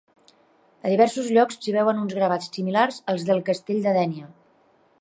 A 0.87 0.93
diversos 0.93 1.27
llocs 1.35 1.59
s'hi 1.65 1.75
veuen 1.75 2.01
uns 2.05 2.15
gravats 2.19 2.49
similars 2.57 2.97
als 3.15 3.27
del 3.31 3.45
Castell 3.51 3.83
de 3.85 3.95
Dénia. 3.99 4.31